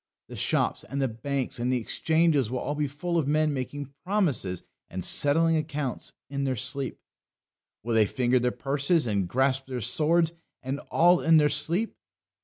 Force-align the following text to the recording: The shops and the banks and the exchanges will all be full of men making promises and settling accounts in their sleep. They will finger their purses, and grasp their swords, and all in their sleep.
The 0.29 0.35
shops 0.35 0.83
and 0.83 0.99
the 0.99 1.07
banks 1.07 1.59
and 1.59 1.71
the 1.71 1.79
exchanges 1.79 2.49
will 2.49 2.57
all 2.57 2.73
be 2.73 2.87
full 2.87 3.19
of 3.19 3.27
men 3.27 3.53
making 3.53 3.93
promises 4.03 4.63
and 4.89 5.05
settling 5.05 5.55
accounts 5.55 6.13
in 6.27 6.43
their 6.43 6.55
sleep. 6.55 6.97
They 7.83 7.91
will 7.93 8.05
finger 8.07 8.39
their 8.39 8.49
purses, 8.49 9.05
and 9.05 9.27
grasp 9.29 9.67
their 9.67 9.79
swords, 9.79 10.31
and 10.63 10.79
all 10.89 11.21
in 11.21 11.37
their 11.37 11.49
sleep. 11.49 11.95